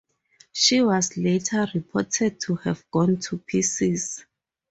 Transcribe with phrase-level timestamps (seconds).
[0.51, 4.25] She was later reported to have gone to pieces.